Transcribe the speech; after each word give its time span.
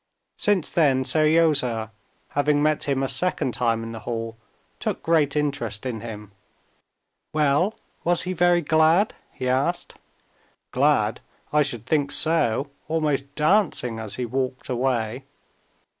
Since 0.39 0.71
then 0.71 1.03
Seryozha, 1.03 1.91
having 2.29 2.63
met 2.63 2.85
him 2.85 3.03
a 3.03 3.07
second 3.07 3.53
time 3.53 3.83
in 3.83 3.91
the 3.91 3.99
hall, 3.99 4.35
took 4.79 5.03
great 5.03 5.35
interest 5.35 5.85
in 5.85 6.01
him. 6.01 6.31
"Well, 7.35 7.75
was 8.03 8.23
he 8.23 8.33
very 8.33 8.61
glad?" 8.61 9.13
he 9.31 9.47
asked. 9.47 9.93
"Glad? 10.71 11.19
I 11.53 11.61
should 11.61 11.85
think 11.85 12.11
so! 12.11 12.71
Almost 12.87 13.35
dancing 13.35 13.99
as 13.99 14.15
he 14.15 14.25
walked 14.25 14.69
away." 14.69 15.23